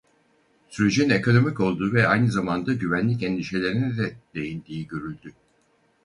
[0.69, 5.33] Sürecin ekonomik olduğu ve aynı zamanda güvenlik endişelerine de değindiği görüldü.